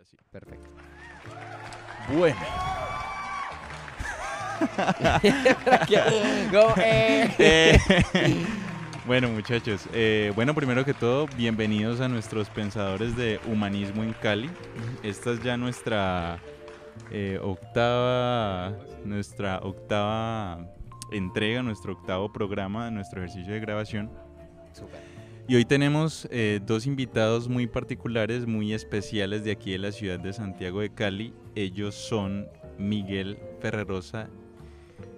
[0.00, 0.16] ahora sí.
[0.30, 0.70] Perfecto.
[2.16, 2.36] Bueno.
[6.52, 7.30] No, eh.
[7.38, 7.78] Eh,
[9.06, 14.50] bueno, muchachos, eh, bueno, primero que todo, bienvenidos a nuestros pensadores de humanismo en Cali.
[15.02, 16.38] Esta es ya nuestra
[17.10, 20.66] eh, octava, nuestra octava
[21.10, 24.10] entrega, nuestro octavo programa, nuestro ejercicio de grabación.
[24.72, 25.09] Súper.
[25.50, 30.20] Y hoy tenemos eh, dos invitados muy particulares, muy especiales de aquí de la ciudad
[30.20, 31.34] de Santiago de Cali.
[31.56, 32.46] Ellos son
[32.78, 34.28] Miguel Ferrerosa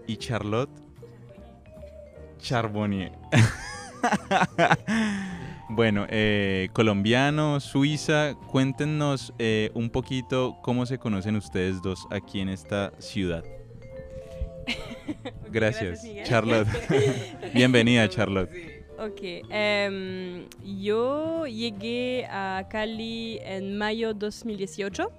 [0.06, 0.70] y Charlotte
[2.38, 3.12] Charbonnier.
[5.68, 12.48] bueno, eh, colombiano, Suiza, cuéntenos eh, un poquito cómo se conocen ustedes dos aquí en
[12.48, 13.44] esta ciudad.
[15.50, 16.02] Gracias.
[16.24, 16.68] Charlotte.
[17.52, 18.81] Bienvenida, Charlotte.
[19.02, 19.20] Ok,
[19.50, 20.44] em,
[20.80, 25.10] yo llegué a Cali en mayo 2018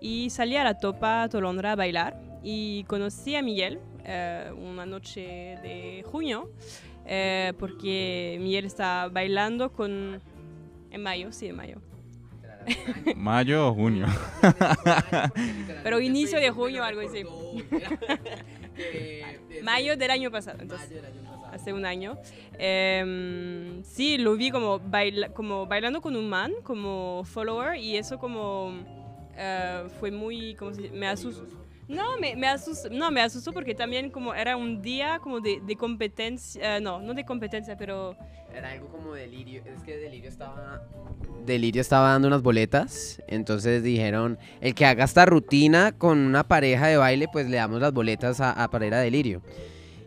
[0.00, 5.58] y salí a la Topa Tolondra a bailar y conocí a Miguel eh, una noche
[5.60, 6.52] de junio
[7.04, 10.20] eh, porque Miguel estaba bailando con...
[10.92, 11.80] En mayo, sí, en mayo.
[13.16, 14.06] Mayo o junio.
[15.82, 17.24] Pero inicio de junio, algo así.
[19.64, 21.02] Mayo del año pasado, entonces.
[21.52, 22.18] Hace un año.
[22.58, 28.18] Em, sí, lo vi como, baila- como bailando con un man, como follower, y eso
[28.18, 28.72] como
[29.36, 31.44] eh, fue muy, como me asustó.
[31.88, 35.60] No me, me asustó, no, me asustó porque también como era un día como de,
[35.66, 38.16] de competencia, eh, no, no de competencia, pero
[38.54, 39.62] Era algo como delirio.
[39.66, 40.80] Es que Delirio estaba.
[41.44, 43.20] Delirio estaba dando unas boletas.
[43.26, 47.80] Entonces dijeron: el que haga esta rutina con una pareja de baile, pues le damos
[47.80, 49.42] las boletas a, a para ir a Delirio.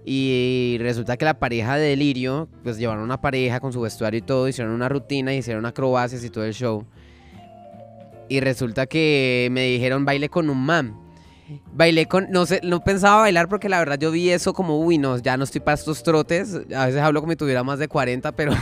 [0.06, 4.22] Y resulta que la pareja de Delirio, pues llevaron una pareja con su vestuario y
[4.22, 6.86] todo, hicieron una rutina, hicieron acrobacias y todo el show.
[8.28, 11.00] Y resulta que me dijeron baile con un man.
[11.74, 14.98] Bailé con, no sé, no pensaba bailar porque la verdad yo vi eso como, uy,
[14.98, 16.56] no, ya no estoy para estos trotes.
[16.76, 18.54] A veces hablo como si tuviera más de 40, pero,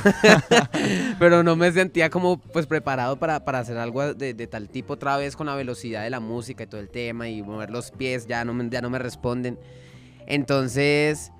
[1.19, 4.93] pero no me sentía como pues preparado para, para hacer algo de, de tal tipo
[4.93, 7.91] otra vez con la velocidad de la música y todo el tema y mover los
[7.91, 9.57] pies, ya no ya no me responden.
[10.31, 11.31] Entonces,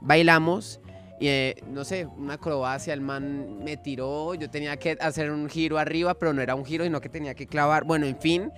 [0.00, 0.80] bailamos
[1.20, 5.48] y eh, no sé, una acrobacia, el man me tiró, yo tenía que hacer un
[5.48, 8.50] giro arriba, pero no era un giro, sino que tenía que clavar, bueno, en fin,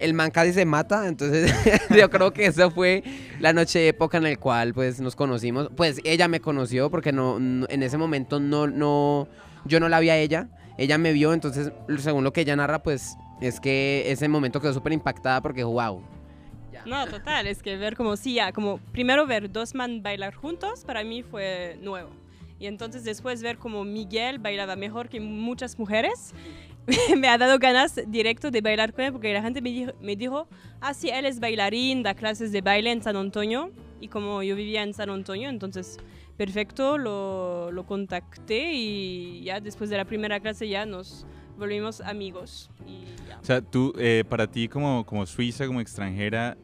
[0.00, 1.50] el man casi se mata, entonces
[1.96, 3.02] yo creo que esa fue
[3.40, 7.10] la noche de época en el cual pues nos conocimos, pues ella me conoció porque
[7.12, 9.28] no, no- en ese momento no, no,
[9.64, 12.82] yo no la vi a ella, ella me vio, entonces según lo que ella narra
[12.82, 16.02] pues es que ese momento quedó súper impactada porque wow.
[16.88, 20.84] No, total, es que ver como sí, ya, como primero ver dos man bailar juntos
[20.84, 22.10] para mí fue nuevo.
[22.58, 26.34] Y entonces después ver como Miguel bailaba mejor que muchas mujeres,
[27.16, 30.16] me ha dado ganas directo de bailar con él porque la gente me dijo, me
[30.16, 30.48] dijo,
[30.80, 33.70] ah, sí, él es bailarín, da clases de baile en San Antonio.
[34.00, 35.98] Y como yo vivía en San Antonio, entonces
[36.36, 41.26] perfecto, lo, lo contacté y ya después de la primera clase ya nos
[41.58, 42.70] volvimos amigos.
[42.86, 43.38] Y ya.
[43.40, 46.56] O sea, tú, eh, para ti como, como suiza, como extranjera,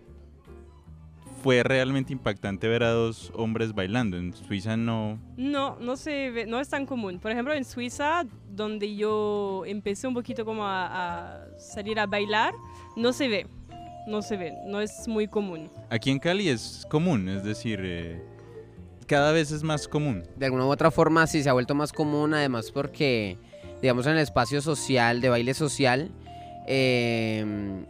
[1.44, 4.16] fue realmente impactante ver a dos hombres bailando.
[4.16, 5.18] En Suiza no...
[5.36, 7.18] No, no se ve- no es tan común.
[7.18, 10.86] Por ejemplo, en Suiza, donde yo empecé un poquito como a,
[11.42, 12.54] a salir a bailar,
[12.96, 13.46] no se ve,
[14.08, 15.68] no se ve, no es muy común.
[15.90, 18.22] Aquí en Cali es común, es decir, eh,
[19.06, 20.22] cada vez es más común.
[20.36, 23.36] de alguna u otra forma sí se ha vuelto más común, además porque,
[23.82, 26.10] digamos, en el espacio social, de baile social,
[26.66, 27.84] eh,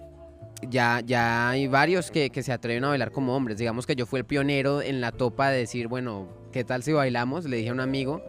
[0.70, 3.58] ya, ya hay varios que, que se atreven a bailar como hombres.
[3.58, 6.92] Digamos que yo fui el pionero en la topa de decir, bueno, ¿qué tal si
[6.92, 7.44] bailamos?
[7.44, 8.22] Le dije a un amigo,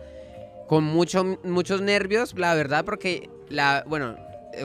[0.67, 4.15] con mucho, muchos nervios, la verdad, porque, la, bueno,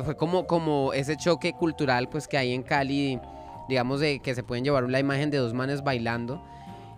[0.04, 3.20] fue como, como ese choque cultural pues que hay en Cali,
[3.68, 6.42] digamos, de que se pueden llevar la imagen de dos manes bailando.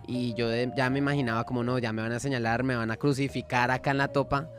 [0.05, 2.97] Y yo ya me imaginaba como no, ya me van a señalar, me van a
[2.97, 4.49] crucificar acá en la topa.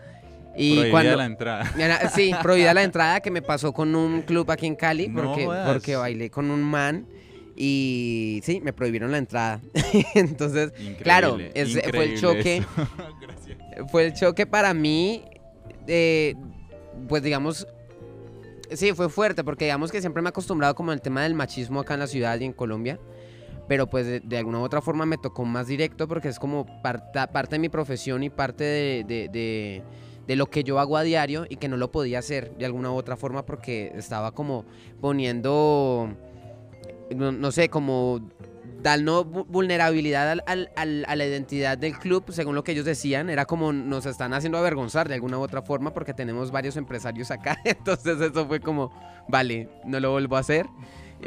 [0.56, 2.10] Y Prohibida cuando la entrada.
[2.15, 5.97] Sí, prohibida la entrada que me pasó con un club aquí en Cali porque, porque
[5.97, 7.06] bailé con un man
[7.56, 9.61] y sí, me prohibieron la entrada.
[10.14, 11.38] Entonces, claro,
[11.93, 12.64] fue el choque.
[13.90, 15.23] fue el choque para mí,
[15.87, 16.34] eh,
[17.08, 17.67] pues digamos,
[18.70, 21.81] sí, fue fuerte porque digamos que siempre me he acostumbrado como al tema del machismo
[21.81, 22.99] acá en la ciudad y en Colombia.
[23.67, 26.67] Pero pues de, de alguna u otra forma me tocó más directo porque es como
[26.82, 29.82] parta- parte de mi profesión y parte de, de- de-
[30.26, 32.91] de lo que yo hago a diario y que no lo podía hacer de alguna
[32.91, 34.65] u otra forma porque estaba como
[35.00, 36.09] poniendo,
[37.15, 38.21] no, no sé, como
[38.82, 42.85] dando vu- vulnerabilidad al- al- al- a la identidad del club, según lo que ellos
[42.85, 46.76] decían, era como nos están haciendo avergonzar de alguna u otra forma porque tenemos varios
[46.76, 48.91] empresarios acá, entonces eso fue como,
[49.29, 50.67] vale, no lo vuelvo a hacer.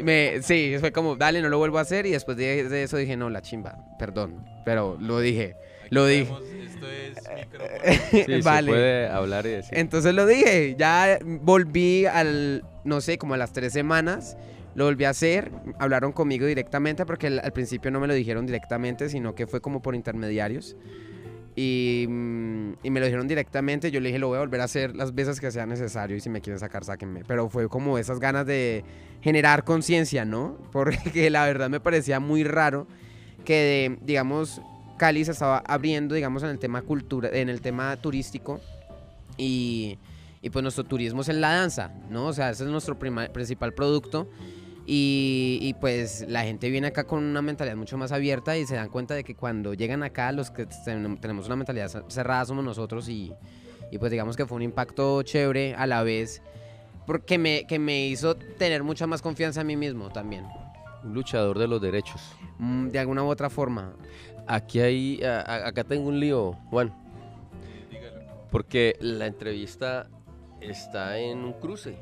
[0.00, 2.96] Me, sí, fue como, dale, no lo vuelvo a hacer y después de, de eso
[2.96, 5.56] dije, no, la chimba, perdón, pero lo dije,
[5.90, 6.32] lo dije.
[6.32, 7.68] Esto es micrófono.
[8.26, 8.66] Sí, Vale.
[8.66, 9.78] se puede hablar y decir.
[9.78, 14.36] Entonces lo dije, ya volví al, no sé, como a las tres semanas,
[14.74, 18.46] lo volví a hacer, hablaron conmigo directamente porque al, al principio no me lo dijeron
[18.46, 20.76] directamente, sino que fue como por intermediarios.
[21.60, 24.64] Y, mm, y me lo dijeron directamente, yo le dije, lo voy a volver a
[24.64, 27.22] hacer las veces que sea necesario y si me quieren sacar, sáquenme.
[27.26, 28.84] Pero fue como esas ganas de
[29.22, 30.56] generar conciencia, ¿no?
[30.72, 32.86] Porque la verdad me parecía muy raro
[33.44, 34.62] que, digamos,
[34.98, 38.60] Cali se estaba abriendo, digamos, en el tema cultura, en el tema turístico
[39.36, 39.98] y,
[40.42, 42.26] y pues nuestro turismo es en la danza, ¿no?
[42.26, 44.28] O sea, ese es nuestro prima- principal producto
[44.86, 48.74] y, y, pues la gente viene acá con una mentalidad mucho más abierta y se
[48.74, 52.44] dan cuenta de que cuando llegan acá los que ten- tenemos una mentalidad cer- cerrada
[52.46, 53.32] somos nosotros y,
[53.90, 56.40] y pues digamos que fue un impacto chévere a la vez
[57.06, 60.44] porque me, que me hizo tener mucha más confianza en mí mismo también,
[61.04, 62.20] Un luchador de los derechos.
[62.58, 63.92] mm, de alguna u otra forma.
[64.50, 66.94] Aquí hay, acá tengo un lío, Juan.
[68.50, 70.08] Porque la entrevista
[70.62, 71.96] está en un cruce.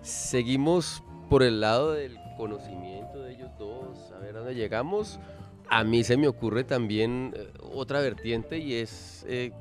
[0.00, 5.20] Seguimos por el lado del conocimiento de ellos dos, a ver a dónde llegamos.
[5.68, 9.52] A mí se me ocurre también eh, otra vertiente y es eh,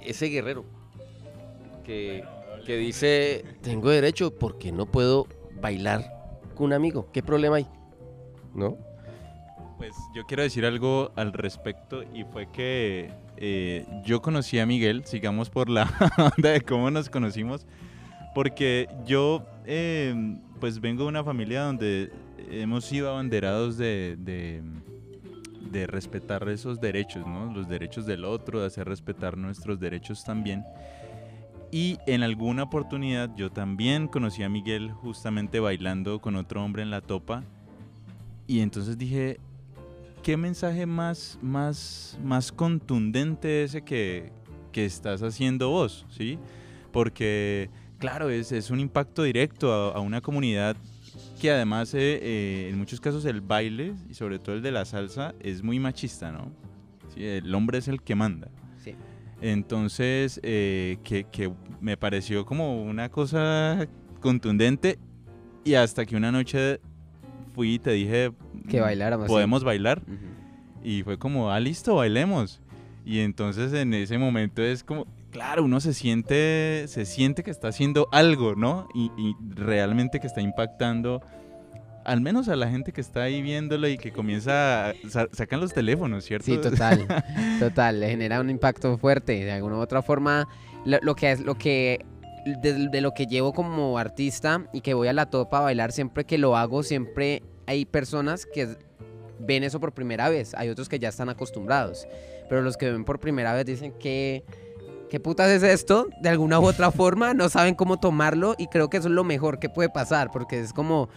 [0.00, 0.64] ese guerrero
[1.84, 2.24] que,
[2.64, 5.26] que dice, tengo derecho porque no puedo
[5.60, 7.08] bailar con un amigo.
[7.12, 7.66] ¿Qué problema hay?
[8.54, 8.93] ¿No?
[9.76, 15.04] Pues yo quiero decir algo al respecto y fue que eh, yo conocí a Miguel,
[15.04, 15.90] sigamos por la
[16.36, 17.66] onda de cómo nos conocimos,
[18.34, 22.12] porque yo eh, pues vengo de una familia donde
[22.50, 24.62] hemos sido abanderados de, de,
[25.70, 27.52] de respetar esos derechos, ¿no?
[27.52, 30.64] Los derechos del otro, de hacer respetar nuestros derechos también.
[31.72, 36.90] Y en alguna oportunidad yo también conocí a Miguel justamente bailando con otro hombre en
[36.90, 37.42] la topa.
[38.46, 39.40] Y entonces dije,
[40.24, 44.32] ¿qué mensaje más, más, más contundente ese que,
[44.72, 46.06] que estás haciendo vos?
[46.08, 46.38] ¿sí?
[46.92, 47.68] Porque,
[47.98, 50.76] claro, es, es un impacto directo a, a una comunidad
[51.38, 54.86] que además eh, eh, en muchos casos el baile, y sobre todo el de la
[54.86, 56.50] salsa, es muy machista, ¿no?
[57.14, 58.48] Sí, el hombre es el que manda.
[58.82, 58.94] Sí.
[59.42, 63.86] Entonces, eh, que, que me pareció como una cosa
[64.20, 64.98] contundente
[65.64, 66.80] y hasta que una noche
[67.54, 68.32] fui y te dije,
[68.68, 69.26] Que "Mm, bailáramos.
[69.26, 69.32] sí.
[69.32, 70.02] ¿podemos bailar?
[70.82, 72.60] Y fue como, ah, listo, bailemos.
[73.04, 77.68] Y entonces en ese momento es como, claro, uno se siente, se siente que está
[77.68, 78.88] haciendo algo, ¿no?
[78.94, 81.20] Y, y realmente que está impactando,
[82.04, 85.60] al menos a la gente que está ahí viéndolo y que comienza, a, sa- sacan
[85.60, 86.46] los teléfonos, ¿cierto?
[86.46, 87.06] Sí, total,
[87.60, 89.32] total, le genera un impacto fuerte.
[89.44, 90.46] De alguna u otra forma,
[90.86, 92.04] lo, lo que es lo que
[92.62, 95.92] de, de lo que llevo como artista y que voy a la topa a bailar
[95.92, 98.76] siempre que lo hago, siempre hay personas que
[99.38, 100.54] ven eso por primera vez.
[100.54, 102.06] Hay otros que ya están acostumbrados,
[102.48, 104.44] pero los que ven por primera vez dicen que
[105.10, 106.08] ¿Qué putas es esto?
[106.22, 109.22] De alguna u otra forma no saben cómo tomarlo y creo que eso es lo
[109.22, 111.08] mejor que puede pasar porque es como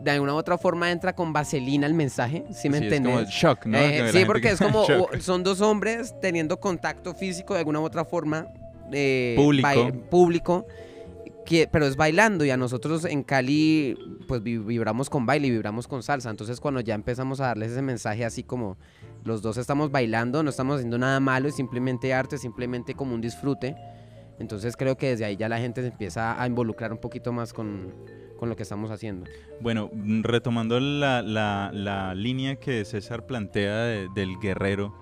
[0.00, 3.08] de alguna u otra forma entra con vaselina el mensaje, ¿sí me Sí, es como
[3.08, 3.28] entiendes?
[3.34, 3.78] shock, ¿no?
[3.78, 7.84] Eh, sí, porque es como o- son dos hombres teniendo contacto físico de alguna u
[7.84, 8.46] otra forma.
[8.92, 9.66] eh, Público.
[9.68, 10.66] bai- público.
[11.70, 13.96] Pero es bailando y a nosotros en Cali
[14.28, 16.30] pues vi- vibramos con baile y vibramos con salsa.
[16.30, 18.76] Entonces cuando ya empezamos a darles ese mensaje así como
[19.24, 23.20] los dos estamos bailando, no estamos haciendo nada malo, es simplemente arte, simplemente como un
[23.20, 23.76] disfrute.
[24.38, 27.52] Entonces creo que desde ahí ya la gente se empieza a involucrar un poquito más
[27.52, 27.92] con,
[28.38, 29.26] con lo que estamos haciendo.
[29.60, 29.90] Bueno,
[30.22, 34.94] retomando la, la- la línea que César plantea de- del guerrero.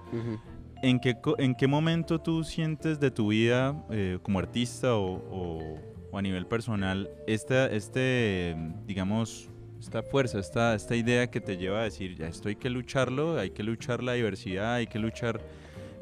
[0.82, 5.78] ¿en qué, ¿en qué momento tú sientes de tu vida eh, como artista o, o-
[6.10, 9.48] o a nivel personal esta, este, digamos,
[9.78, 13.38] esta fuerza, esta, esta idea que te lleva a decir, ya esto hay que lucharlo,
[13.38, 15.40] hay que luchar la diversidad, hay que luchar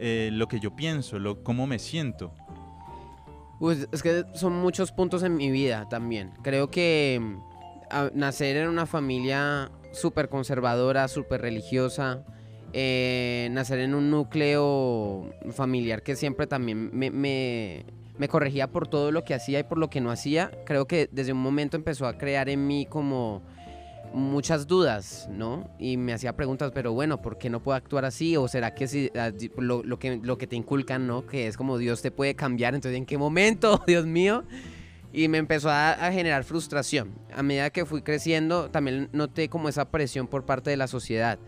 [0.01, 2.33] eh, lo que yo pienso, lo, cómo me siento?
[3.61, 6.31] Pues es que son muchos puntos en mi vida también.
[6.43, 7.21] Creo que
[8.15, 12.25] nacer en una familia súper conservadora, súper religiosa,
[12.73, 17.85] eh, nacer en un núcleo familiar que siempre también me-
[18.19, 21.09] me corregía por todo lo que hacía y por lo que no hacía, creo que
[21.11, 23.43] desde un momento empezó a crear en mí como
[24.13, 25.71] muchas dudas, ¿no?
[25.79, 28.37] Y me hacía preguntas, pero bueno, ¿por qué no puedo actuar así?
[28.37, 31.27] ¿O será que si, ah, lo que, lo que te inculcan, ¿no?
[31.27, 34.45] Que es como Dios te puede cambiar, entonces ¿en qué momento, Dios mío?
[35.13, 37.13] Y me empezó a, a generar frustración.
[37.35, 41.39] A medida que fui creciendo, también noté como esa presión por parte de la sociedad.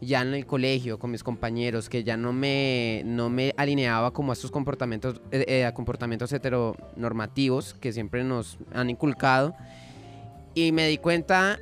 [0.00, 4.32] Ya en el colegio, con mis compañeros, que ya no me, no me alineaba como
[4.32, 9.54] a estos comportamientos, eh, eh, a comportamientos heteronormativos que siempre nos han inculcado.
[10.54, 11.58] Y me di cuenta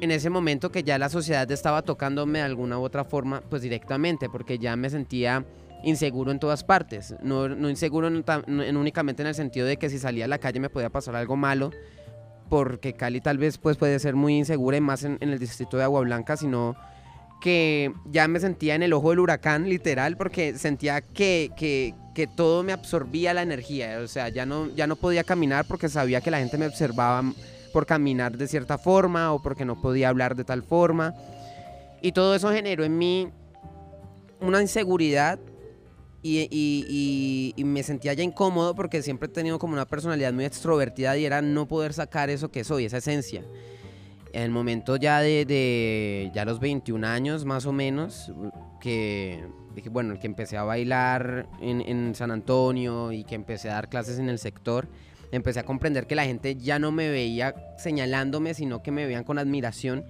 [0.00, 3.62] en ese momento que ya la sociedad estaba tocándome de alguna u otra forma, pues
[3.62, 5.44] directamente, porque ya me sentía
[5.84, 7.14] inseguro en todas partes.
[7.22, 10.38] No, no inseguro en, en únicamente en el sentido de que si salía a la
[10.38, 11.70] calle me podía pasar algo malo,
[12.48, 15.76] porque Cali tal vez pues, puede ser muy insegura y más en, en el distrito
[15.76, 16.76] de Agua Blanca, sino
[17.44, 22.26] que ya me sentía en el ojo del huracán, literal, porque sentía que, que, que
[22.26, 23.98] todo me absorbía la energía.
[24.02, 27.22] O sea, ya no, ya no podía caminar porque sabía que la gente me observaba
[27.74, 31.12] por caminar de cierta forma o porque no podía hablar de tal forma.
[32.00, 33.28] Y todo eso generó en mí
[34.40, 35.38] una inseguridad
[36.22, 40.46] y, y- y- me sentía ya incómodo porque siempre he tenido como una personalidad muy
[40.46, 43.44] extrovertida y era no poder sacar eso que soy, esa esencia.
[44.34, 48.32] En el momento ya de, de ya los 21 años más o menos,
[48.80, 49.44] que
[49.76, 53.88] dije, bueno, que empecé a bailar en, en San Antonio y que empecé a dar
[53.88, 54.88] clases en el sector,
[55.30, 59.22] empecé a comprender que la gente ya no me veía señalándome, sino que me veían
[59.22, 60.04] con admiración.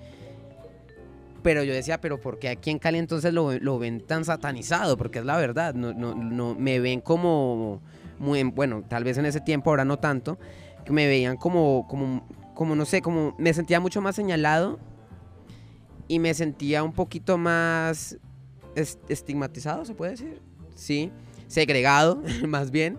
[1.42, 4.96] Pero yo decía, pero ¿por qué aquí en Cali entonces lo, lo ven tan satanizado?
[4.96, 7.82] Porque es la verdad, no, no, no, me ven como,
[8.18, 10.38] muy, bueno, tal vez en ese tiempo, ahora no tanto,
[10.86, 14.78] que me veían como, como, como no sé, como me sentía mucho más señalado
[16.08, 18.18] y me sentía un poquito más
[18.74, 20.40] es- estigmatizado, se puede decir,
[20.74, 21.10] sí,
[21.48, 22.98] segregado más bien.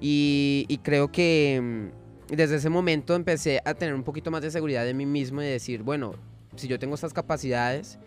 [0.00, 1.90] Y, y creo que
[2.30, 5.40] mm, desde ese momento empecé a tener un poquito más de seguridad de mí mismo
[5.42, 6.12] y decir, bueno,
[6.56, 7.98] si yo tengo estas capacidades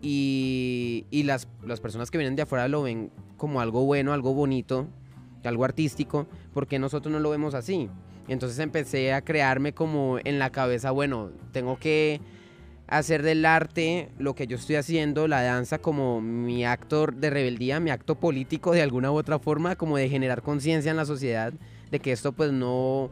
[0.00, 4.34] y, y las, las personas que vienen de afuera lo ven como algo bueno, algo
[4.34, 4.86] bonito,
[5.44, 7.88] algo artístico, ¿por qué nosotros no lo vemos así?
[8.28, 12.20] Entonces empecé a crearme como en la cabeza, bueno, tengo que
[12.86, 17.80] hacer del arte lo que yo estoy haciendo, la danza como mi acto de rebeldía,
[17.80, 21.52] mi acto político de alguna u otra forma, como de generar conciencia en la sociedad
[21.90, 23.10] de que esto pues no,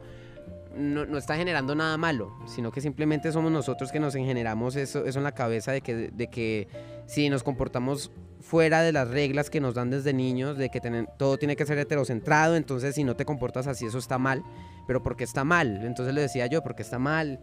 [0.76, 5.04] no, no está generando nada malo, sino que simplemente somos nosotros que nos generamos eso,
[5.06, 6.68] eso en la cabeza de que, de que
[7.06, 8.10] si nos comportamos
[8.40, 10.80] fuera de las reglas que nos dan desde niños, de que
[11.18, 14.42] todo tiene que ser heterocentrado, entonces si no te comportas así eso está mal,
[14.86, 15.84] pero ¿por qué está mal?
[15.84, 17.38] Entonces le decía yo, porque está mal?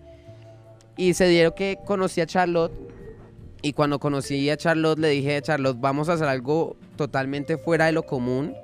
[0.95, 2.73] Y se dieron que conocí a Charlotte
[3.61, 7.91] y cuando conocí a Charlotte le dije, Charlotte, vamos a hacer algo totalmente fuera de
[7.91, 8.55] lo común,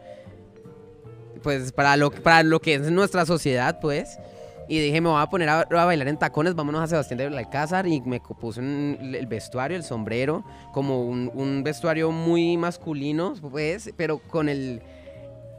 [1.41, 4.17] pues para lo, para lo que es nuestra sociedad, pues.
[4.67, 7.85] Y dije, me voy a poner a, bailar en tacones, vámonos a Sebastián de Alcázar.
[7.87, 10.43] Y me puse el vestuario, el sombrero,
[10.73, 14.81] como un, vestuario muy masculino, pues, pero con el,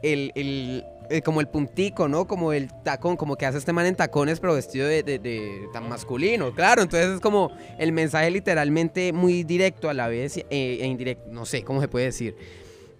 [0.01, 0.83] el, el-
[1.23, 2.25] como el puntico, ¿no?
[2.25, 5.67] Como el tacón, como que hace este man en tacones, pero vestido de, de- de-
[5.71, 6.81] tan masculino, claro.
[6.81, 11.45] Entonces es como el mensaje literalmente muy directo a la vez eh, e indirecto, no
[11.45, 12.35] sé cómo se puede decir.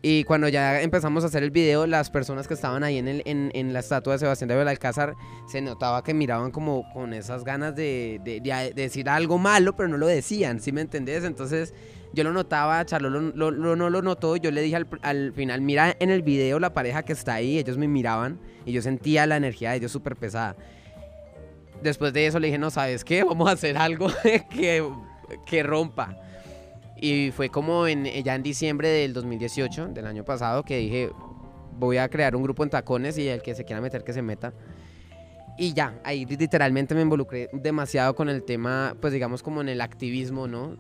[0.07, 3.24] Y cuando ya empezamos a hacer el video, las personas que estaban ahí en, el,
[3.25, 5.15] en, en la estatua de Sebastián de Belalcázar
[5.47, 9.75] se notaba que miraban como con esas ganas de, de- de- de decir algo malo,
[9.75, 11.24] pero no lo decían, ¿sí me entendés?
[11.24, 11.74] Entonces
[12.13, 15.33] yo lo notaba, Charlo lo- lo- lo- no lo notó, yo le dije al, al
[15.33, 18.83] final, mira en el video la pareja que está ahí, ellos me miraban y yo
[18.83, 20.55] sentía la energía de ellos súper pesada.
[21.81, 23.24] Después de eso le dije, no, ¿sabes qué?
[23.24, 24.09] Vamos a hacer algo
[24.51, 24.88] que,
[25.47, 26.15] que rompa.
[27.05, 31.12] Y fue como en, ya en diciembre del 2018, del año pasado, que dije,
[31.77, 34.24] voy a crear un grupo en tacones y el que se quiera meter que se
[34.24, 34.53] meta.
[35.55, 39.81] Y ya, ahí literalmente me involucré demasiado con el tema, pues digamos como en el
[39.81, 40.77] activismo, ¿no?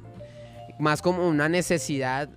[0.79, 2.27] Más como una necesidad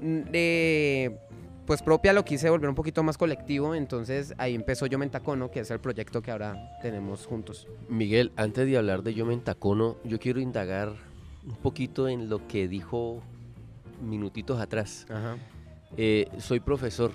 [0.00, 1.18] de,
[1.66, 5.50] pues propia, lo quise volver un poquito más colectivo, entonces ahí empezó Yo Me Entacono,
[5.50, 7.66] que es el proyecto que ahora tenemos juntos.
[7.88, 11.07] Miguel, antes de hablar de Yo me entacono, yo quiero indagar
[11.48, 13.22] un poquito en lo que dijo
[14.02, 15.06] minutitos atrás.
[15.08, 15.36] Ajá.
[15.96, 17.12] Eh, soy profesor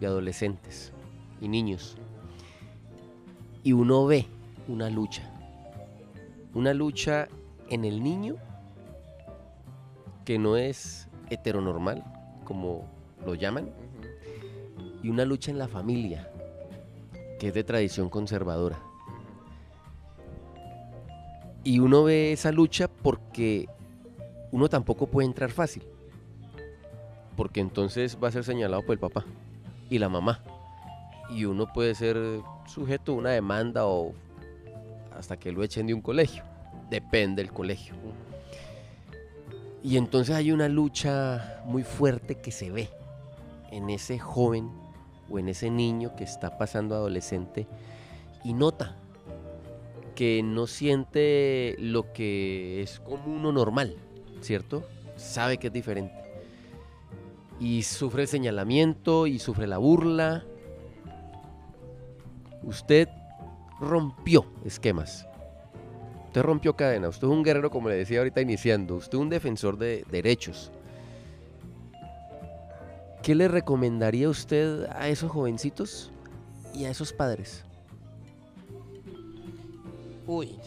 [0.00, 0.92] de adolescentes
[1.40, 1.96] y niños.
[3.62, 4.26] Y uno ve
[4.68, 5.30] una lucha.
[6.54, 7.28] Una lucha
[7.68, 8.36] en el niño
[10.24, 12.04] que no es heteronormal,
[12.44, 12.84] como
[13.24, 13.70] lo llaman,
[15.02, 16.30] y una lucha en la familia,
[17.38, 18.78] que es de tradición conservadora.
[21.62, 23.68] Y uno ve esa lucha porque
[24.56, 25.82] uno tampoco puede entrar fácil.
[27.36, 29.22] Porque entonces va a ser señalado por el papá
[29.90, 30.40] y la mamá.
[31.28, 32.16] Y uno puede ser
[32.66, 34.14] sujeto a una demanda o
[35.14, 36.42] hasta que lo echen de un colegio.
[36.88, 37.92] Depende del colegio.
[39.82, 42.88] Y entonces hay una lucha muy fuerte que se ve
[43.70, 44.70] en ese joven
[45.28, 47.66] o en ese niño que está pasando adolescente
[48.42, 48.96] y nota
[50.14, 53.98] que no siente lo que es común o normal,
[54.40, 54.84] ¿cierto?
[55.16, 56.14] Sabe que es diferente.
[57.58, 60.44] Y sufre el señalamiento y sufre la burla.
[62.62, 63.08] Usted
[63.80, 65.26] rompió esquemas.
[66.26, 67.08] Usted rompió cadena.
[67.08, 68.96] Usted es un guerrero, como le decía ahorita iniciando.
[68.96, 70.70] Usted es un defensor de derechos.
[73.22, 76.10] ¿Qué le recomendaría usted a esos jovencitos
[76.74, 77.64] y a esos padres?
[80.26, 80.58] Uy.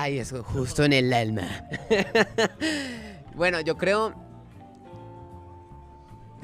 [0.00, 1.64] Ay, eso justo en el alma.
[3.34, 4.14] bueno, yo creo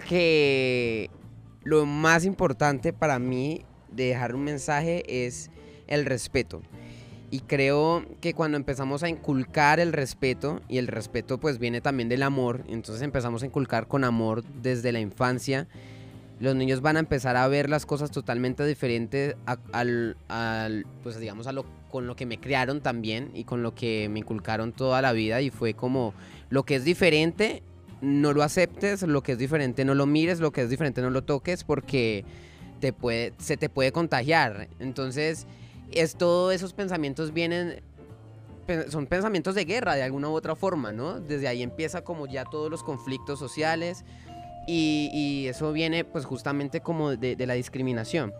[0.09, 1.09] que
[1.63, 5.53] lo más importante para mí de dejar un mensaje es
[5.87, 6.63] el respeto.
[7.31, 12.09] Y creo que cuando empezamos a inculcar el respeto, y el respeto pues viene también
[12.09, 15.69] del amor, entonces empezamos a inculcar con amor desde la infancia,
[16.41, 19.37] los niños van a empezar a ver las cosas totalmente diferentes
[19.71, 23.73] al, al, pues digamos, a lo, con lo que me criaron también y con lo
[23.73, 26.13] que me inculcaron toda la vida y fue como
[26.51, 27.63] lo que es diferente,
[28.01, 31.11] no lo aceptes, lo que es diferente no lo mires, lo que es diferente no
[31.11, 32.25] lo toques porque
[32.81, 34.67] te puede, se te puede contagiar.
[34.81, 35.47] Entonces,
[35.93, 37.81] es todos esos pensamientos vienen
[38.89, 41.21] son pensamientos de guerra de alguna u otra forma, ¿no?
[41.21, 44.05] Desde ahí empieza como ya todos los conflictos sociales
[44.67, 48.35] y, eso viene pues justamente como de la discriminación.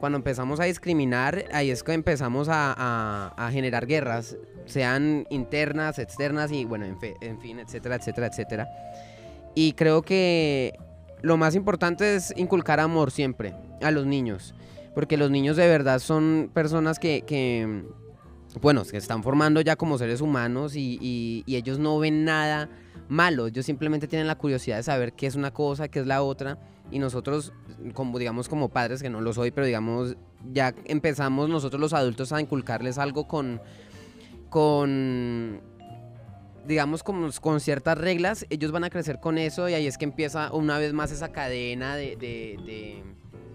[0.00, 5.98] Cuando empezamos a discriminar, ahí es que empezamos a, a- a generar guerras, sean internas,
[5.98, 8.68] externas y bueno, en, fe- en fin, etcétera, etcétera, etcétera.
[9.54, 10.72] Y creo que
[11.22, 14.54] lo más importante es inculcar amor siempre a los niños,
[14.94, 17.84] porque los niños de verdad son personas que, que,
[18.62, 22.70] bueno, se están formando ya como seres humanos y, y- y ellos no ven nada
[23.08, 26.22] malo, ellos simplemente tienen la curiosidad de saber qué es una cosa, qué es la
[26.22, 26.58] otra,
[26.90, 27.52] y nosotros,
[27.94, 30.16] como digamos como padres, que no lo soy, pero digamos,
[30.52, 33.60] ya empezamos nosotros los adultos a inculcarles algo con,
[34.48, 35.60] con,
[36.66, 40.04] digamos, con, con ciertas reglas, ellos van a crecer con eso y ahí es que
[40.04, 43.02] empieza una vez más esa cadena de, de, de-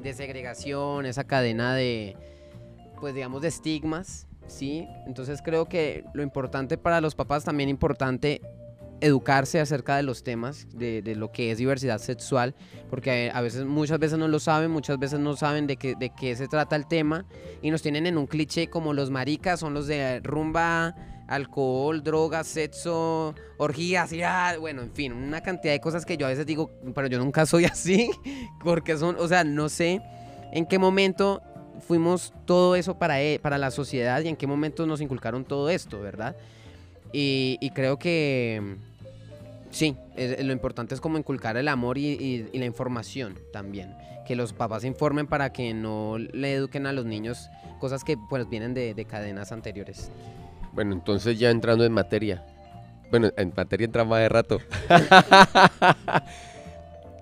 [0.01, 2.15] de segregación, esa cadena de,
[2.99, 4.87] pues digamos, de estigmas, ¿sí?
[5.07, 8.39] Entonces creo que lo importante para los papás también importante
[9.01, 12.55] educarse acerca de los temas, de, de lo que es diversidad sexual,
[12.89, 16.11] porque a veces, muchas veces no lo saben, muchas veces no saben de qué, de
[16.11, 17.25] qué se trata el tema
[17.61, 20.96] y nos tienen en un cliché como los maricas son los de rumba,
[21.27, 26.25] alcohol, drogas, sexo, orgías, y ah, bueno, en fin, una cantidad de cosas que yo
[26.25, 28.09] a veces digo, pero yo nunca soy así,
[28.63, 30.01] porque son, o sea, no sé
[30.51, 31.41] en qué momento
[31.85, 35.70] fuimos todo eso para, e- para la sociedad y en qué momento nos inculcaron todo
[35.70, 36.35] esto, ¿verdad?
[37.17, 38.75] Y, y creo que
[39.71, 43.95] sí, es- lo importante es como inculcar el amor y, y- y la información también.
[44.27, 47.47] Que los papás se informen para que no le eduquen a los niños
[47.79, 50.11] cosas que pues vienen de, de cadenas anteriores.
[50.73, 52.43] Bueno, entonces ya entrando en materia.
[53.11, 54.59] Bueno, en materia entra más de rato.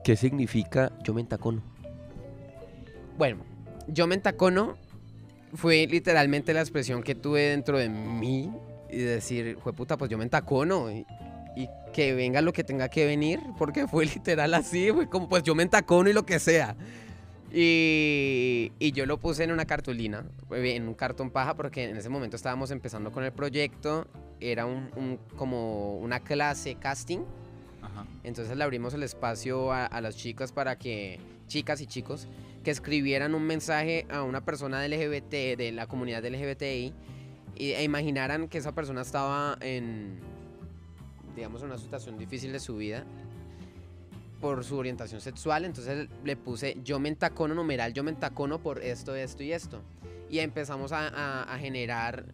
[0.04, 1.62] ¿Qué significa yo me entacono?
[3.18, 3.44] Bueno,
[3.88, 4.76] yo me entacono
[5.54, 8.52] fue literalmente la expresión que tuve dentro de mí
[8.94, 11.06] y decir, puta, pues yo me entacono y,
[11.56, 15.44] y que venga lo que tenga que venir, porque fue literal así, fue como pues
[15.44, 16.76] yo me entacono y lo que sea.
[17.56, 22.10] Y, y yo lo puse en una cartulina, en un cartón paja, porque en ese
[22.10, 24.08] momento estábamos empezando con el proyecto,
[24.40, 27.20] era un, un- como una clase casting,
[27.82, 28.06] Ajá.
[28.24, 32.28] entonces le abrimos el espacio a, a las chicas para que, chicas y chicos,
[32.64, 36.92] que escribieran un mensaje a una persona LGBT, de la comunidad LGBTI,
[37.56, 40.20] e imaginaran que esa persona estaba en,
[41.36, 43.04] digamos, una situación difícil de su vida
[44.42, 48.82] por su orientación sexual, entonces le puse yo me entacono numeral, yo me entacono por
[48.84, 49.82] esto, esto y esto.
[50.30, 52.26] Y empezamos a, a- a generar,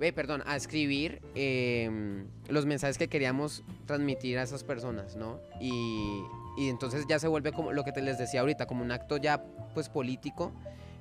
[0.00, 5.38] eh, perdón, a escribir em, los mensajes que queríamos transmitir a esas personas, ¿no?
[5.60, 6.22] Y,
[6.56, 9.16] y entonces ya se vuelve como lo que te les decía ahorita, como un acto
[9.18, 10.52] ya pues político,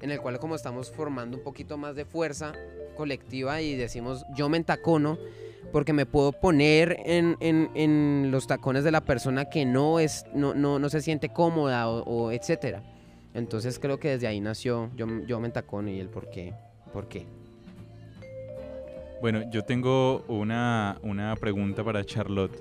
[0.02, 2.52] en el cual como estamos formando un poquito más de fuerza
[2.93, 5.17] colectiva y decimos yo me entacono
[5.71, 10.25] porque me puedo poner en, en- en los tacones de la persona que no es
[10.34, 12.84] no, no, no se siente cómoda o, etcétera.
[13.34, 16.53] Entonces creo que desde ahí nació yo, yo me entacono y el por qué.
[16.91, 17.25] ¿Por qué?
[19.21, 22.56] Bueno, yo tengo una, una pregunta para Charlotte.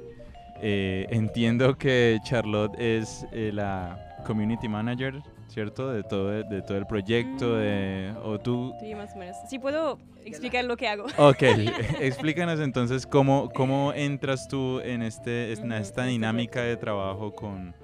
[0.63, 5.15] Eh, entiendo que Charlotte es eh, la community manager,
[5.53, 5.93] ¿cierto?
[5.93, 8.75] De todo, de todo el proyecto, de, o tú...
[8.81, 9.37] Sí, más o menos.
[9.49, 11.05] Sí, puedo explicar lo que hago.
[11.19, 11.43] Ok,
[12.01, 17.35] explícanos entonces cómo, cómo entras tú en, este, en Ujú, esta este dinámica de trabajo
[17.35, 17.75] con,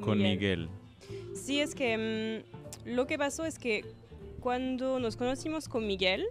[0.00, 0.68] con Miguel.
[1.34, 2.44] Sí, es que
[2.86, 3.84] mm, lo que pasó es que
[4.40, 6.24] cuando nos conocimos con Miguel,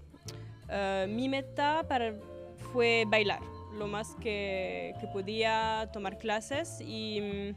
[0.70, 2.13] eh, mi meta para,
[2.74, 3.39] fue bailar,
[3.78, 7.56] lo más que, que podía tomar clases y mm,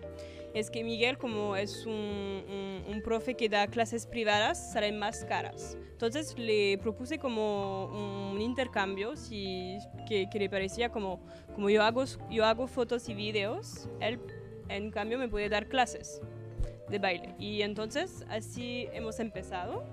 [0.54, 1.92] es que Miguel como es un,
[2.88, 5.76] un- profe que da clases privadas, salen más caras.
[5.92, 9.76] Entonces le propuse como un intercambio si,
[10.08, 11.20] que, que le parecía como,
[11.54, 14.18] como yo, hago, yo hago fotos y videos, él
[14.70, 16.22] en cambio me puede dar clases
[16.88, 17.34] de baile.
[17.38, 19.84] Y entonces así hemos empezado.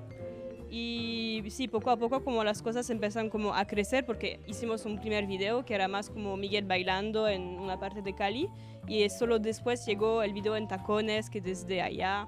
[0.73, 4.99] Y sí, poco a poco como las cosas empiezan como a crecer porque hicimos un
[5.01, 8.47] primer video que era más como Miguel bailando en una parte de Cali
[8.87, 12.27] y solo después llegó el video en tacones que desde allá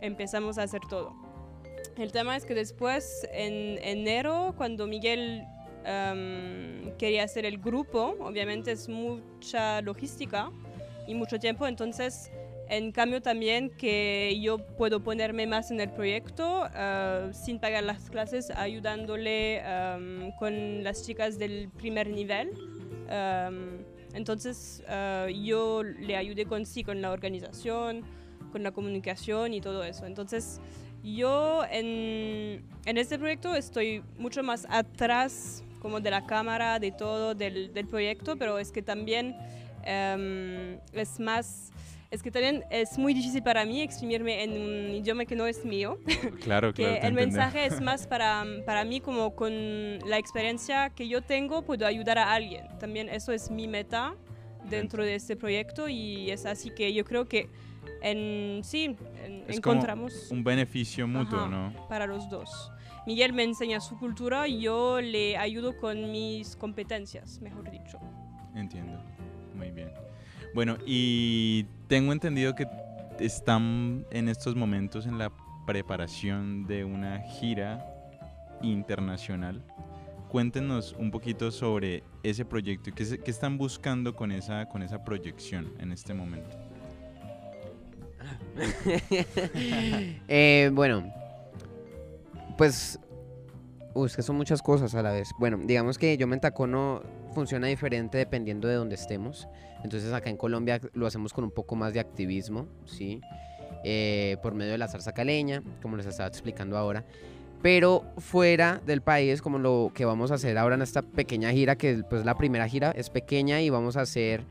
[0.00, 1.14] empezamos a hacer todo.
[1.96, 5.44] El tema es que después en enero cuando Miguel
[5.84, 10.50] em, quería hacer el grupo, obviamente es mucha logística
[11.06, 12.30] y mucho tiempo, entonces
[12.68, 18.10] en cambio también que yo puedo ponerme más en el proyecto eh, sin pagar las
[18.10, 22.50] clases, ayudándole em, con las chicas del primer nivel.
[23.08, 28.02] Em, entonces eh, yo le ayudé con sí, con la organización,
[28.52, 30.06] con la comunicación y todo eso.
[30.06, 30.60] Entonces
[31.02, 37.34] yo en, en este proyecto estoy mucho más atrás como de la cámara, de todo,
[37.34, 39.36] del, del proyecto, pero es que también
[39.82, 41.72] em, es más
[42.10, 45.64] es que también es muy difícil para mí exprimirme en un idioma que no es
[45.64, 45.98] mío,
[46.42, 47.06] Claro, que claro.
[47.08, 51.86] el mensaje es más para, para mí como con la experiencia que yo tengo puedo
[51.86, 52.66] ayudar a alguien.
[52.78, 54.14] También eso es mi meta
[54.68, 57.48] dentro de este proyecto y es así que yo creo que
[58.00, 61.48] en, sí, en- Es como encontramos un beneficio mutuo, Ajá.
[61.48, 61.88] ¿no?
[61.88, 62.70] para los dos.
[63.06, 67.98] Miguel me enseña su cultura y yo le ayudo con mis competencias, mejor dicho.
[68.54, 68.98] Entiendo.
[69.54, 69.90] Muy bien.
[70.54, 72.68] Bueno, y tengo entendido que
[73.18, 75.32] están en estos momentos en la
[75.66, 77.84] preparación de una gira
[78.62, 79.64] internacional.
[80.28, 85.72] Cuéntenos un poquito sobre ese proyecto y qué, están buscando con esa, con esa proyección
[85.80, 86.56] en este momento.
[90.28, 91.12] Eh, bueno,
[92.56, 92.98] pues,
[93.94, 95.30] uy, es que son muchas cosas a la vez.
[95.38, 97.02] Bueno, digamos que Yo Me Entacono
[97.32, 99.48] funciona diferente dependiendo de donde estemos.
[99.82, 103.20] Entonces acá en Colombia lo hacemos con un poco más de activismo, ¿sí?
[103.84, 107.04] Eh, por medio de la salsa caleña, como les estaba explicando ahora.
[107.62, 111.76] Pero fuera del país, como lo que vamos a hacer ahora en esta pequeña gira,
[111.76, 114.44] que pues la primera gira es pequeña y vamos a hacer,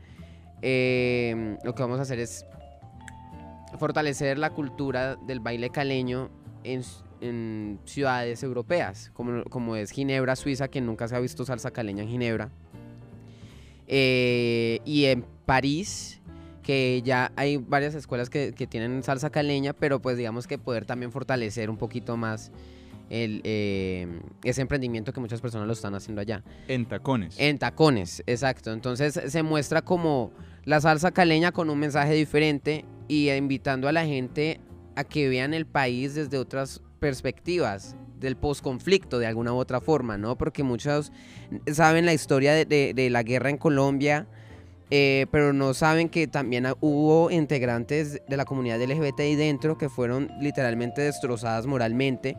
[0.62, 2.46] eh, lo que vamos a hacer es
[3.78, 6.30] fortalecer la cultura del baile caleño
[6.62, 6.82] en,
[7.24, 12.02] en ciudades europeas, como, como es Ginebra, Suiza, que nunca se ha visto salsa caleña
[12.02, 12.50] en Ginebra.
[13.86, 16.20] Eh, y en París,
[16.62, 20.84] que ya hay varias escuelas que, que tienen salsa caleña, pero pues digamos que poder
[20.84, 22.52] también fortalecer un poquito más
[23.10, 24.06] el, eh,
[24.42, 26.42] ese emprendimiento que muchas personas lo están haciendo allá.
[26.68, 27.36] En tacones.
[27.38, 28.72] En tacones, exacto.
[28.72, 30.32] Entonces se muestra como
[30.64, 34.60] la salsa caleña con un mensaje diferente y invitando a la gente
[34.96, 40.16] a que vean el país desde otras perspectivas del posconflicto de alguna u otra forma,
[40.16, 40.38] ¿no?
[40.38, 41.12] Porque muchos
[41.70, 44.26] saben la historia de, de- de la guerra en Colombia,
[44.90, 50.30] eh, pero no saben que también hubo integrantes de la comunidad LGBTI dentro que fueron
[50.40, 52.38] literalmente destrozadas moralmente.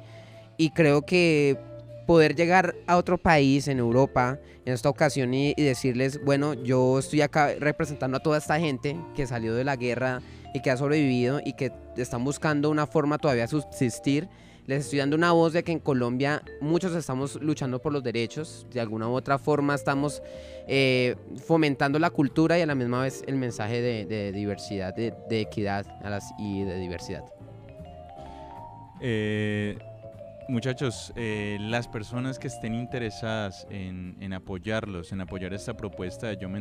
[0.58, 1.60] Y creo que
[2.08, 6.98] poder llegar a otro país en Europa en esta ocasión y, y decirles, bueno, yo
[6.98, 10.22] estoy acá representando a toda esta gente que salió de la guerra
[10.56, 14.28] y que ha sobrevivido y que están buscando una forma todavía de subsistir.
[14.68, 18.66] Les estoy dando una voz de que en Colombia muchos estamos luchando por los derechos,
[18.74, 20.24] de alguna u otra forma estamos
[20.68, 25.86] eh, fomentando la cultura y a la misma vez el mensaje de, diversidad, de, equidad
[26.40, 27.24] y de diversidad.
[29.02, 29.78] Eh,
[30.50, 36.38] muchachos, eh, las personas que estén interesadas en, en apoyarlos, en apoyar esta propuesta de
[36.38, 36.58] Yo Me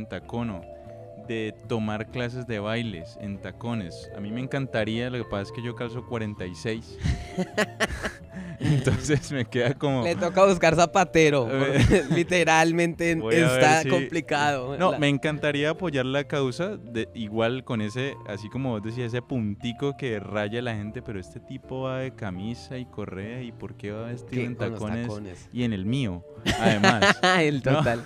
[1.27, 5.51] de tomar clases de bailes en tacones, a mí me encantaría, lo que pasa es
[5.51, 6.97] que yo calzo 46.
[8.59, 10.03] Entonces me queda como...
[10.03, 11.47] Le toca buscar zapatero,
[12.15, 14.77] literalmente Voy está si- complicado.
[14.77, 19.07] No, La- me encantaría apoyar la causa, de, igual con ese, así como vos decías,
[19.07, 23.41] ese puntico que raya a la gente, pero este tipo va de camisa y correa
[23.41, 25.49] y por qué va vestido que en tacones, tacones.
[25.51, 26.23] y en el mío,
[26.59, 27.17] además.
[27.39, 27.77] El No.
[27.77, 28.05] total,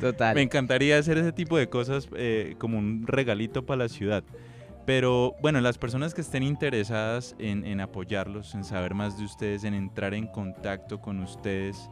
[0.00, 0.34] total.
[0.36, 4.24] Me encantaría hacer ese tipo de cosas eh, como un regalito para la ciudad.
[4.84, 9.64] Pero bueno, las personas que estén interesadas en, en apoyarlos, en saber más de ustedes,
[9.64, 11.88] en entrar en contacto con ustedes,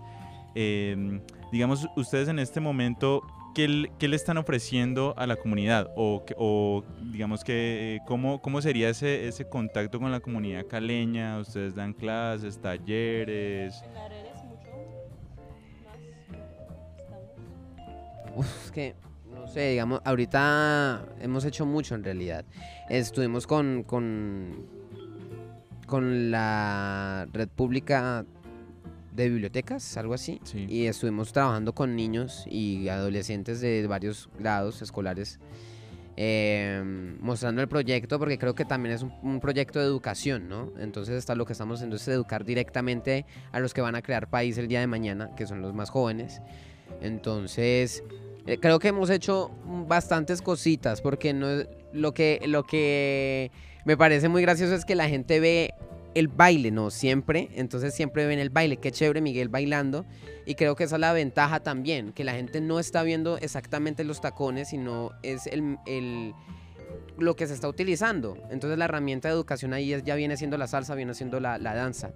[0.55, 1.21] eh,
[1.53, 3.23] digamos, ustedes en este momento
[3.55, 5.91] ¿qué, qué le están ofreciendo a la comunidad?
[5.97, 11.39] O, o digamos que, eh, ¿cómo, cómo sería ese, ese contacto con la comunidad caleña?
[11.39, 13.83] ¿Ustedes dan clases, talleres?
[13.83, 14.71] En las redes mucho
[15.85, 16.01] más
[16.99, 18.37] estamos.
[18.37, 18.95] Uf, es que,
[19.51, 22.45] sé, digamos, ahorita hemos hecho mucho en realidad.
[22.89, 24.67] Estuvimos con, con,
[25.87, 28.25] con la red pública
[29.13, 30.41] de bibliotecas, algo así.
[30.45, 30.67] Sí.
[30.69, 35.41] Y estuvimos trabajando con niños y adolescentes de varios grados escolares,
[36.17, 36.83] eh,
[37.21, 40.73] mostrando el proyecto, porque creo que también es un, un proyecto de educación, ¿no?
[40.79, 44.31] Entonces, está lo que estamos haciendo es educar directamente a los que van a crear
[44.31, 46.41] país el día de mañana, que son los más jóvenes.
[47.01, 48.03] Entonces,
[48.47, 49.51] eh, creo que hemos hecho
[49.89, 51.49] bastantes cositas, porque no
[51.93, 53.51] lo que, lo que
[53.85, 55.75] me parece muy gracioso es que la gente ve
[56.15, 56.91] el baile, ¿no?
[56.91, 60.05] Siempre, entonces siempre ven el baile, qué chévere Miguel bailando,
[60.47, 64.03] y creo que esa es la ventaja también, que la gente no está viendo exactamente
[64.05, 66.33] los tacones, sino es el, el-
[67.19, 68.37] lo que se está utilizando.
[68.51, 71.75] Entonces la herramienta de educación ahí ya viene siendo la salsa, viene siendo la, la
[71.75, 72.11] danza.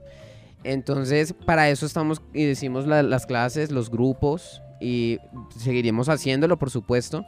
[0.65, 5.19] Entonces, para eso estamos y decimos la- las clases, los grupos y
[5.59, 7.25] seguiremos haciéndolo, por supuesto.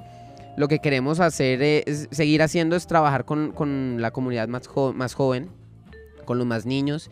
[0.56, 4.92] Lo que queremos hacer es seguir haciendo es trabajar con, con la comunidad más, jo-
[4.92, 5.48] más joven,
[6.24, 7.10] con los más niños,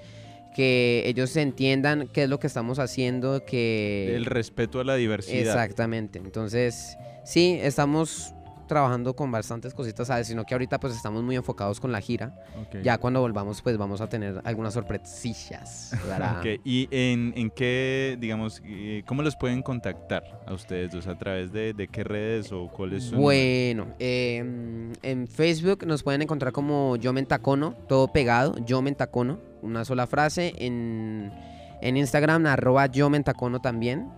[0.55, 4.15] que ellos entiendan qué es lo que estamos haciendo, que...
[4.15, 5.41] El respeto a la diversidad.
[5.41, 6.19] Exactamente.
[6.19, 8.33] Entonces, sí, estamos
[8.67, 10.27] trabajando con bastantes cositas, ¿sabes?
[10.27, 12.35] Sino que ahorita pues estamos muy enfocados con la gira.
[12.83, 15.93] Ya cuando volvamos pues vamos a tener algunas sorpresillas.
[16.65, 18.63] ¿Y en, en qué, digamos,
[19.07, 21.07] cómo los pueden contactar a ustedes dos?
[21.07, 23.21] ¿A través de, de qué redes o cuáles son?
[23.21, 29.85] Bueno, em, en Facebook nos pueden encontrar como Yo Mentacono, todo pegado, Yo Mentacono, una
[29.85, 30.55] sola frase.
[30.59, 31.33] En,
[31.81, 34.09] en Instagram, arroba Yo Mentacono también.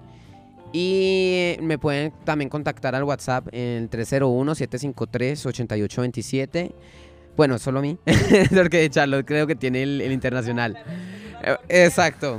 [0.72, 6.72] Y me pueden también contactar al WhatsApp en el 301-753-8827.
[7.36, 7.98] Bueno, solo a mí,
[8.56, 10.76] porque Charlotte creo que tiene el, el internacional.
[11.42, 12.38] Eh, Exacto.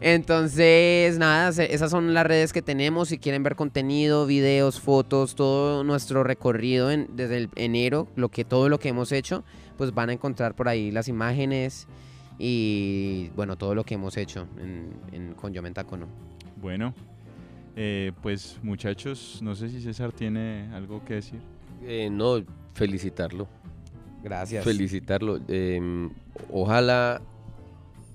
[0.00, 3.08] Entonces, nada, esas son las redes que tenemos.
[3.08, 8.44] Si quieren ver contenido, videos, fotos, todo nuestro recorrido en- desde el enero, lo que,
[8.44, 9.44] todo lo que hemos hecho,
[9.78, 11.86] pues van a encontrar por ahí las imágenes
[12.38, 16.06] y, bueno, todo lo que hemos hecho en, en- con Yo Mentacono.
[16.60, 16.92] Bueno,
[17.80, 21.38] eh, pues muchachos, no sé si César tiene algo que decir.
[21.84, 22.42] Eh, no,
[22.74, 23.46] felicitarlo.
[24.22, 24.64] Gracias.
[24.64, 25.38] Felicitarlo.
[25.46, 26.08] Eh,
[26.50, 27.22] ojalá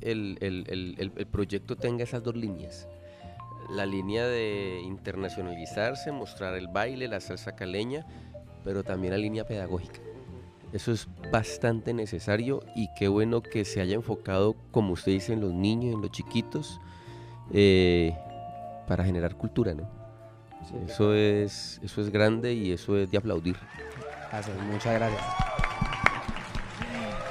[0.02, 2.90] el, el- el- el- el proyecto tenga esas dos líneas.
[3.70, 8.06] La línea de internacionalizarse, mostrar el baile, la salsa caleña,
[8.66, 10.02] pero también la línea pedagógica.
[10.74, 15.40] Eso es bastante necesario y qué bueno que se haya enfocado, como usted dice, en
[15.40, 16.82] los niños, en los chiquitos,
[17.54, 18.14] eh,
[18.88, 19.90] para generar cultura, ¿no?
[20.88, 23.58] Eso es, eso es grande y eso es de aplaudir.
[24.32, 25.24] Gracias, muchas gracias.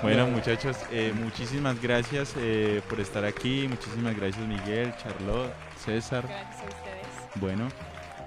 [0.03, 3.67] Bueno, muchachos, eh, muchísimas gracias eh, por estar aquí.
[3.69, 6.25] Muchísimas gracias, Miguel, Charlotte, César.
[6.27, 7.41] Gracias a ustedes.
[7.41, 7.69] Bueno,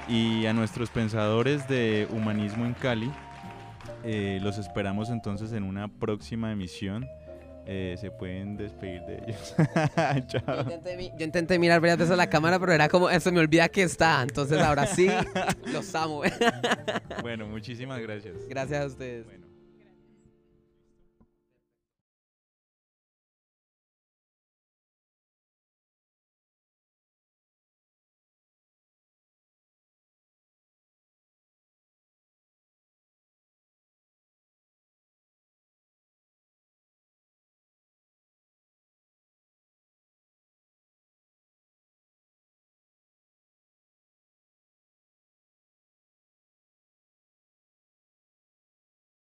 [0.08, 3.12] y a nuestros pensadores de humanismo en Cali,
[4.04, 7.06] eh, los esperamos entonces en una próxima emisión.
[7.68, 9.56] Eh, se pueden despedir de ellos.
[10.32, 10.62] Yo Chao.
[10.62, 13.40] intenté, mi- yo intenté mirar varias veces a la cámara, pero era como, eso me
[13.40, 14.22] olvida que está.
[14.22, 15.08] Entonces ahora sí,
[15.74, 16.22] los amo.
[17.24, 18.36] Bueno, muchísimas gracias.
[18.48, 19.26] Gracias a ustedes.
[19.26, 19.45] Bueno.